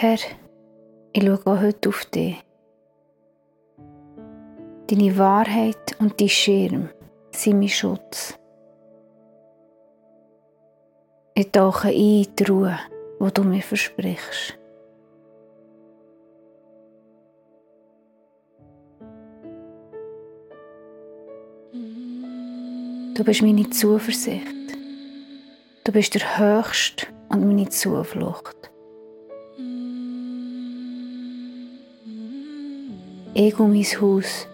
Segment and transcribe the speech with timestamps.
[0.00, 0.18] Herr,
[1.12, 2.36] ich schaue auch heute auf dich.
[4.86, 6.88] Deine Wahrheit und dein Schirm
[7.32, 8.38] sind mein Schutz.
[11.34, 12.78] Ich tauche ein in die Ruhe,
[13.20, 14.56] die du mir versprichst.
[23.16, 24.76] Du bist meine Zuversicht.
[25.82, 28.67] Du bist der Höchste und meine Zuflucht.
[33.38, 34.48] Und mein Haus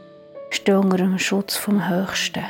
[0.51, 2.45] stehen unter dem Schutz vom Höchsten.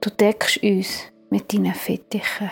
[0.00, 2.48] Du deckst uns mit deinen Fittichen.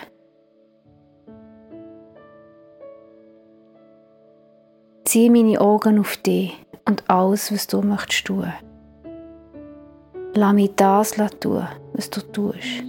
[5.04, 6.52] Ziehe meine Augen auf dich
[6.84, 8.52] und alles, was du möchtest tun.
[10.34, 12.82] Lass mich das tun, was du tust.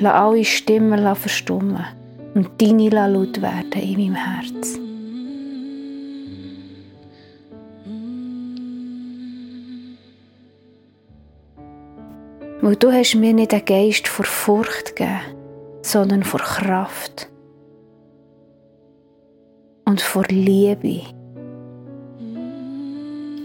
[0.00, 1.84] Lass alle Stimmen verstummen
[2.36, 4.78] und deine laut werden in meinem Herz.
[12.60, 15.20] Weil du hast mir nicht einen Geist vor Furcht gegeben,
[15.80, 17.30] sondern vor Kraft
[19.86, 21.00] und vor Liebe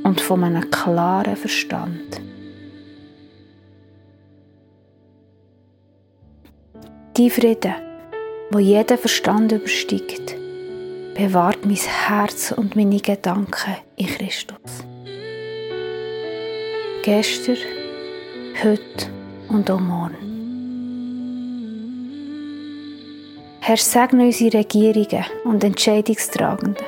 [0.04, 2.20] und von einem klaren Verstand.
[7.16, 7.91] Die Frieden,
[8.52, 10.36] wo jeder Verstand übersteigt,
[11.16, 14.86] bewahrt mein Herz und meine Gedanken in Christus.
[17.04, 17.58] Gestern,
[18.64, 19.08] heute
[19.50, 20.28] und auch morgen.
[23.62, 26.86] Herr, segne unsere Regierungen und Entscheidungstragenden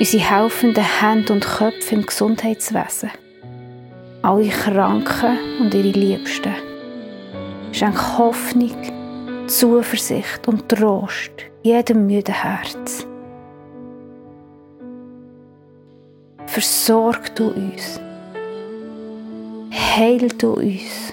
[0.00, 3.10] unsere helfenden Hände und Köpfe im Gesundheitswesen,
[4.22, 6.54] alle Kranken und ihre Liebsten.
[7.72, 8.74] Schenk Hoffnung,
[9.50, 11.32] Zuversicht und Trost
[11.64, 13.04] jedem müden Herz.
[16.46, 18.00] Versorg du uns.
[19.72, 21.12] Heil du uns.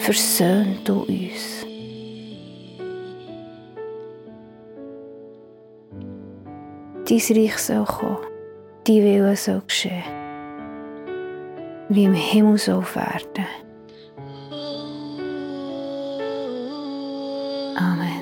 [0.00, 1.64] Versöhn du uns.
[7.08, 8.16] dein Reich soll kommen,
[8.88, 10.02] dein Wille soll geschehen,
[11.88, 13.46] wie im Himmel soll werden.
[17.76, 18.21] Amen.